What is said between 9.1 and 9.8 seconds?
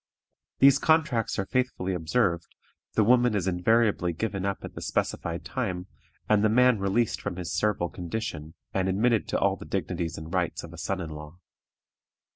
to all the